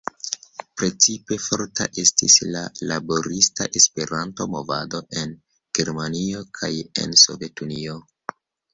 Precipe 0.81 1.37
forta 1.47 1.87
estis 2.03 2.37
la 2.55 2.63
laborista 2.93 3.69
Esperanto-movado 3.83 5.05
en 5.23 5.39
Germanio 5.81 6.45
kaj 6.63 6.75
en 7.05 7.19
Sovetunio. 7.29 8.05